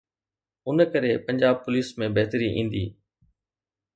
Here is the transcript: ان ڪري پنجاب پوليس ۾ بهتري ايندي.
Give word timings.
ان 0.67 0.77
ڪري 0.93 1.11
پنجاب 1.27 1.55
پوليس 1.65 1.87
۾ 2.03 2.09
بهتري 2.15 2.47
ايندي. 2.55 2.85